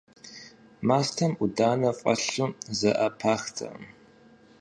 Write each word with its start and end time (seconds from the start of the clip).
Мастэм 0.87 1.31
Ӏуданэ 1.37 1.91
фӀэлъу 1.99 2.49
зэӀэпахтэкъым. 2.77 3.81